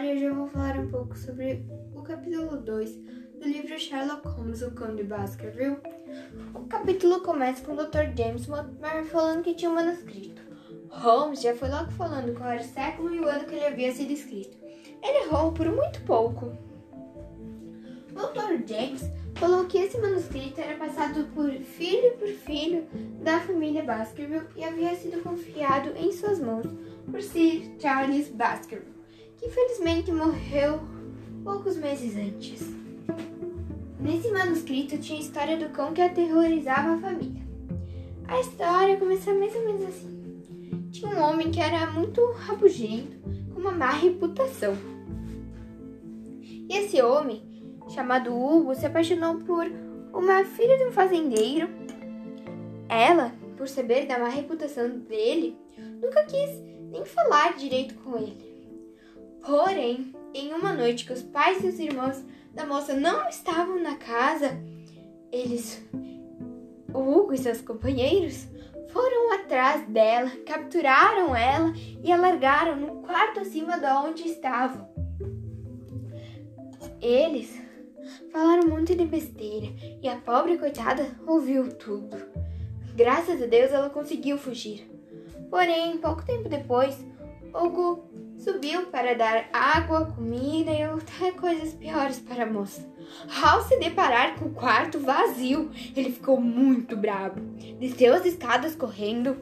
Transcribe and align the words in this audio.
episódio 0.00 0.10
hoje 0.10 0.24
eu 0.24 0.34
vou 0.34 0.46
falar 0.48 0.78
um 0.78 0.88
pouco 0.88 1.16
sobre 1.16 1.62
o 1.94 2.02
capítulo 2.02 2.56
2 2.56 2.90
do 3.38 3.44
livro 3.46 3.78
Sherlock 3.78 4.26
Holmes, 4.28 4.62
o 4.62 4.70
Conde 4.70 5.04
Baskerville. 5.04 5.76
O 6.54 6.60
capítulo 6.60 7.20
começa 7.20 7.62
com 7.62 7.72
o 7.72 7.76
Dr. 7.76 8.16
James 8.16 8.46
Mortimer 8.46 9.04
falando 9.04 9.42
que 9.42 9.54
tinha 9.54 9.70
um 9.70 9.74
manuscrito. 9.74 10.40
Holmes 10.88 11.42
já 11.42 11.54
foi 11.54 11.68
logo 11.68 11.90
falando 11.92 12.34
qual 12.34 12.50
era 12.50 12.62
o 12.62 12.64
século 12.64 13.14
e 13.14 13.20
o 13.20 13.28
ano 13.28 13.44
que 13.44 13.54
ele 13.54 13.66
havia 13.66 13.92
sido 13.92 14.12
escrito. 14.12 14.56
Ele 15.02 15.26
errou 15.26 15.52
por 15.52 15.66
muito 15.66 16.00
pouco. 16.02 16.46
O 18.10 18.14
Dr. 18.14 18.66
James 18.66 19.02
falou 19.34 19.66
que 19.66 19.78
esse 19.78 19.98
manuscrito 19.98 20.60
era 20.60 20.78
passado 20.78 21.26
por 21.34 21.50
filho 21.50 22.16
por 22.16 22.28
filho 22.28 22.86
da 23.22 23.40
família 23.40 23.82
Baskerville 23.82 24.46
e 24.56 24.64
havia 24.64 24.94
sido 24.94 25.22
confiado 25.22 25.90
em 25.96 26.10
suas 26.12 26.40
mãos 26.40 26.66
por 27.10 27.20
Sir 27.22 27.70
Charles 27.78 28.28
Baskerville, 28.28 28.99
que 29.40 29.46
infelizmente 29.46 30.12
morreu 30.12 30.80
poucos 31.42 31.76
meses 31.78 32.14
antes. 32.14 32.62
Nesse 33.98 34.30
manuscrito 34.30 34.98
tinha 34.98 35.18
a 35.18 35.22
história 35.22 35.56
do 35.56 35.70
cão 35.70 35.94
que 35.94 36.02
aterrorizava 36.02 36.92
a 36.92 36.98
família. 36.98 37.42
A 38.28 38.38
história 38.38 38.98
começa 38.98 39.32
mais 39.32 39.54
ou 39.56 39.64
menos 39.64 39.84
assim. 39.84 40.90
Tinha 40.92 41.08
um 41.08 41.22
homem 41.22 41.50
que 41.50 41.60
era 41.60 41.90
muito 41.90 42.22
rabugento, 42.32 43.16
com 43.54 43.60
uma 43.60 43.72
má 43.72 43.90
reputação. 43.90 44.76
E 46.42 46.76
esse 46.76 47.00
homem 47.02 47.42
chamado 47.88 48.32
Hugo, 48.32 48.74
se 48.74 48.86
apaixonou 48.86 49.36
por 49.38 49.66
uma 50.12 50.44
filha 50.44 50.78
de 50.78 50.84
um 50.84 50.92
fazendeiro. 50.92 51.68
Ela, 52.88 53.32
por 53.56 53.68
saber 53.68 54.06
da 54.06 54.18
má 54.18 54.28
reputação 54.28 54.88
dele, 55.00 55.56
nunca 56.00 56.24
quis 56.24 56.50
nem 56.90 57.04
falar 57.04 57.56
direito 57.56 57.94
com 57.96 58.16
ele. 58.16 58.49
Porém, 59.44 60.14
em 60.34 60.52
uma 60.52 60.72
noite 60.72 61.04
que 61.04 61.12
os 61.12 61.22
pais 61.22 61.62
e 61.64 61.68
os 61.68 61.78
irmãos 61.78 62.22
da 62.52 62.66
moça 62.66 62.94
não 62.94 63.28
estavam 63.28 63.80
na 63.80 63.96
casa, 63.96 64.58
eles, 65.32 65.84
o 66.92 66.98
Hugo 66.98 67.32
e 67.32 67.38
seus 67.38 67.60
companheiros, 67.60 68.46
foram 68.92 69.32
atrás 69.32 69.86
dela, 69.88 70.30
capturaram 70.44 71.34
ela 71.34 71.72
e 72.02 72.10
a 72.12 72.16
largaram 72.16 72.76
no 72.76 73.02
quarto 73.02 73.40
acima 73.40 73.78
de 73.78 73.86
onde 73.86 74.28
estavam. 74.28 74.88
Eles 77.00 77.70
Falaram 78.32 78.68
monte 78.68 78.94
de 78.94 79.04
besteira 79.04 79.68
e 80.00 80.08
a 80.08 80.16
pobre 80.16 80.56
coitada 80.56 81.06
ouviu 81.26 81.72
tudo. 81.74 82.16
Graças 82.94 83.42
a 83.42 83.46
Deus 83.46 83.72
ela 83.72 83.90
conseguiu 83.90 84.38
fugir. 84.38 84.88
Porém, 85.50 85.98
pouco 85.98 86.24
tempo 86.24 86.48
depois, 86.48 86.96
Hugo 87.52 88.04
subiu 88.42 88.86
para 88.86 89.14
dar 89.14 89.48
água, 89.52 90.06
comida 90.06 90.70
e 90.72 90.86
outras 90.88 91.34
coisas 91.34 91.74
piores 91.74 92.18
para 92.18 92.44
a 92.44 92.46
moça. 92.46 92.88
Ao 93.42 93.62
se 93.62 93.78
deparar 93.78 94.38
com 94.38 94.46
o 94.46 94.54
quarto 94.54 94.98
vazio, 94.98 95.70
ele 95.94 96.10
ficou 96.10 96.40
muito 96.40 96.96
bravo. 96.96 97.40
Desceu 97.78 98.14
as 98.14 98.24
escadas 98.24 98.74
correndo, 98.74 99.36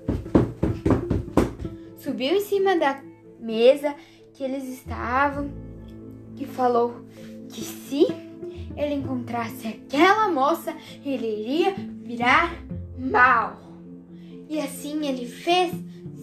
subiu 1.96 2.36
em 2.36 2.41
cima 2.41 2.76
da 2.76 3.00
mesa 3.38 3.94
que 4.34 4.42
eles 4.42 4.64
estavam 4.64 5.50
e 6.36 6.44
falou 6.44 7.04
que 7.48 7.62
se 7.62 8.06
ele 8.76 8.94
encontrasse 8.94 9.66
aquela 9.66 10.28
moça, 10.28 10.74
ele 11.04 11.26
iria 11.26 11.74
virar 12.02 12.52
mal. 12.98 13.60
E 14.48 14.58
assim 14.60 15.06
ele 15.06 15.26
fez, 15.26 15.72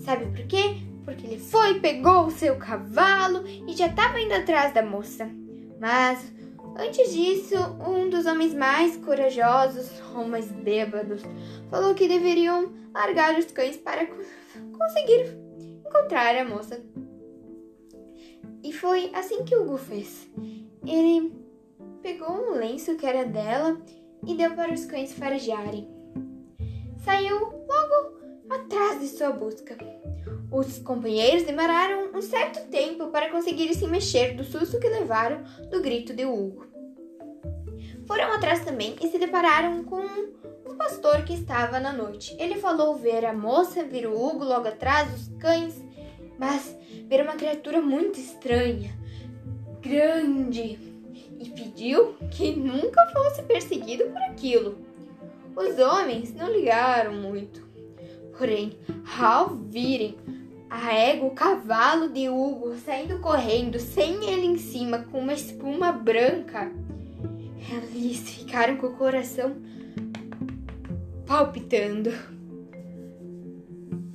sabe 0.03 0.25
por 0.25 0.47
quê? 0.47 0.77
Porque 1.05 1.27
ele 1.27 1.39
foi, 1.39 1.79
pegou 1.79 2.25
o 2.25 2.31
seu 2.31 2.57
cavalo 2.57 3.45
e 3.47 3.73
já 3.73 3.85
estava 3.87 4.19
indo 4.19 4.33
atrás 4.33 4.73
da 4.73 4.81
moça. 4.81 5.29
Mas 5.79 6.33
antes 6.77 7.13
disso, 7.13 7.55
um 7.87 8.09
dos 8.09 8.25
homens 8.25 8.53
mais 8.53 8.97
corajosos, 8.97 9.89
homens 10.15 10.51
bêbados, 10.51 11.21
falou 11.69 11.93
que 11.93 12.07
deveriam 12.07 12.73
largar 12.93 13.37
os 13.37 13.45
cães 13.45 13.77
para 13.77 14.07
conseguir 14.07 15.37
encontrar 15.85 16.35
a 16.35 16.43
moça. 16.43 16.81
E 18.63 18.73
foi 18.73 19.11
assim 19.13 19.45
que 19.45 19.55
Hugo 19.55 19.77
fez. 19.77 20.27
Ele 20.85 21.31
pegou 22.01 22.31
um 22.31 22.55
lenço 22.55 22.95
que 22.95 23.05
era 23.05 23.23
dela 23.23 23.79
e 24.25 24.33
deu 24.33 24.55
para 24.55 24.73
os 24.73 24.85
cães 24.85 25.13
farejarem. 25.13 25.87
Saiu 27.03 27.39
logo 27.39 28.17
atrás 28.49 28.99
de 28.99 29.07
sua 29.07 29.31
busca. 29.31 29.77
Os 30.51 30.79
companheiros 30.79 31.43
demoraram 31.43 32.11
um 32.13 32.21
certo 32.21 32.67
tempo 32.69 33.07
para 33.07 33.29
conseguir 33.29 33.73
se 33.73 33.87
mexer 33.87 34.35
do 34.35 34.43
susto 34.43 34.79
que 34.79 34.87
levaram 34.87 35.43
do 35.69 35.81
grito 35.81 36.13
de 36.13 36.25
Hugo. 36.25 36.65
Foram 38.07 38.31
atrás 38.33 38.63
também 38.63 38.95
e 39.01 39.07
se 39.07 39.17
depararam 39.17 39.83
com 39.83 40.01
um 40.65 40.75
pastor 40.77 41.23
que 41.23 41.33
estava 41.33 41.79
na 41.79 41.91
noite. 41.91 42.35
Ele 42.39 42.55
falou 42.55 42.95
ver 42.95 43.25
a 43.25 43.33
moça, 43.33 43.83
vir 43.83 44.07
o 44.07 44.13
Hugo 44.13 44.43
logo 44.43 44.67
atrás, 44.67 45.13
os 45.13 45.27
cães, 45.39 45.83
mas 46.37 46.75
ver 47.07 47.21
uma 47.21 47.35
criatura 47.35 47.81
muito 47.81 48.19
estranha, 48.19 48.93
grande, 49.81 50.79
e 51.39 51.49
pediu 51.49 52.13
que 52.31 52.55
nunca 52.55 53.07
fosse 53.07 53.43
perseguido 53.43 54.05
por 54.05 54.21
aquilo. 54.23 54.77
Os 55.55 55.79
homens 55.79 56.33
não 56.33 56.51
ligaram 56.51 57.13
muito. 57.13 57.64
Porém, 58.37 58.77
ao 59.19 59.55
virem 59.55 60.17
a 60.69 60.93
égua, 60.93 61.27
o 61.27 61.31
cavalo 61.31 62.09
de 62.09 62.29
Hugo 62.29 62.75
saindo 62.85 63.19
correndo, 63.19 63.79
sem 63.79 64.29
ele 64.29 64.45
em 64.45 64.57
cima, 64.57 64.99
com 64.99 65.19
uma 65.19 65.33
espuma 65.33 65.91
branca, 65.91 66.71
eles 67.93 68.29
ficaram 68.29 68.77
com 68.77 68.87
o 68.87 68.97
coração 68.97 69.55
palpitando. 71.25 72.11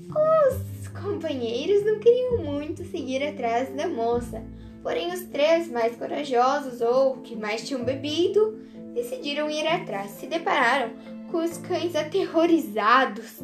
Os 0.09 0.89
companheiros 0.89 1.85
não 1.85 1.99
queriam 1.99 2.45
muito 2.45 2.85
seguir 2.85 3.23
atrás 3.23 3.75
da 3.75 3.89
moça, 3.89 4.45
Porém, 4.83 5.13
os 5.13 5.21
três 5.25 5.71
mais 5.71 5.95
corajosos 5.97 6.81
ou 6.81 7.19
que 7.19 7.37
mais 7.37 7.67
tinham 7.67 7.85
bebido 7.85 8.59
decidiram 8.95 9.51
ir 9.51 9.67
atrás. 9.67 10.13
Se 10.13 10.27
depararam 10.27 10.93
com 11.31 11.45
os 11.45 11.59
cães 11.59 11.95
aterrorizados 11.95 13.43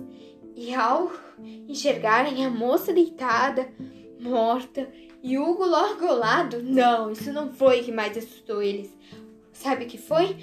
e, 0.57 0.75
ao 0.75 1.13
enxergarem 1.69 2.45
a 2.45 2.51
moça 2.51 2.93
deitada, 2.93 3.69
morta, 4.19 4.89
e 5.23 5.39
Hugo 5.39 5.67
logo 5.67 6.07
ao 6.07 6.17
lado, 6.17 6.63
não, 6.63 7.11
isso 7.11 7.33
não 7.33 7.53
foi 7.53 7.81
o 7.81 7.85
que 7.85 7.93
mais 7.93 8.17
assustou 8.17 8.63
eles. 8.63 8.91
Sabe 9.53 9.85
o 9.85 9.89
que 9.89 9.99
foi? 9.99 10.37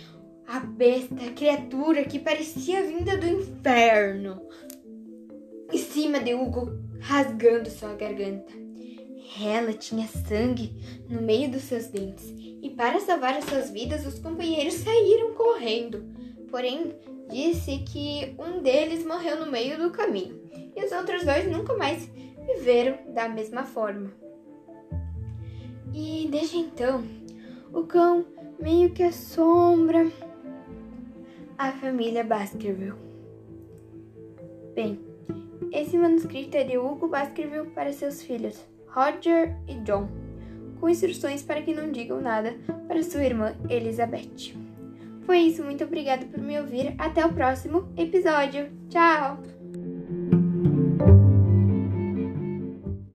A 0.45 0.59
besta, 0.59 1.15
a 1.15 1.31
criatura 1.31 2.03
que 2.03 2.19
parecia 2.19 2.83
vinda 2.83 3.17
do 3.17 3.25
inferno, 3.25 4.41
em 5.71 5.77
cima 5.77 6.19
de 6.19 6.33
Hugo, 6.33 6.69
rasgando 6.99 7.69
sua 7.69 7.93
garganta. 7.93 8.53
Ela 9.41 9.73
tinha 9.73 10.07
sangue 10.07 10.75
no 11.09 11.21
meio 11.21 11.49
dos 11.49 11.63
seus 11.63 11.87
dentes, 11.87 12.31
e 12.61 12.69
para 12.69 12.99
salvar 12.99 13.35
as 13.35 13.45
suas 13.45 13.71
vidas, 13.71 14.05
os 14.05 14.19
companheiros 14.19 14.75
saíram 14.75 15.33
correndo. 15.33 16.03
Porém, 16.53 16.93
disse 17.31 17.79
que 17.79 18.35
um 18.37 18.61
deles 18.61 19.03
morreu 19.03 19.43
no 19.43 19.51
meio 19.51 19.75
do 19.75 19.89
caminho, 19.89 20.39
e 20.53 20.85
os 20.85 20.91
outros 20.91 21.25
dois 21.25 21.51
nunca 21.51 21.75
mais 21.75 22.07
viveram 22.45 23.11
da 23.11 23.27
mesma 23.27 23.63
forma. 23.63 24.13
E 25.91 26.27
desde 26.29 26.57
então, 26.57 27.03
o 27.73 27.87
cão 27.87 28.23
meio 28.59 28.91
que 28.91 29.01
assombra 29.01 30.11
a 31.57 31.71
família 31.71 32.23
Baskerville. 32.23 32.99
Bem, 34.75 34.99
esse 35.71 35.97
manuscrito 35.97 36.55
é 36.55 36.63
de 36.63 36.77
Hugo 36.77 37.07
Baskerville 37.07 37.71
para 37.71 37.91
seus 37.91 38.21
filhos. 38.21 38.63
Roger 38.89 39.57
e 39.67 39.73
John, 39.79 40.07
com 40.79 40.87
instruções 40.87 41.41
para 41.41 41.63
que 41.63 41.73
não 41.73 41.91
digam 41.91 42.21
nada 42.21 42.55
para 42.87 43.01
sua 43.01 43.23
irmã 43.23 43.55
Elizabeth. 43.71 44.72
Foi 45.25 45.39
isso, 45.39 45.63
muito 45.63 45.83
obrigada 45.83 46.25
por 46.25 46.39
me 46.39 46.59
ouvir. 46.59 46.95
Até 46.97 47.25
o 47.25 47.33
próximo 47.33 47.91
episódio. 47.97 48.71
Tchau! 48.89 49.52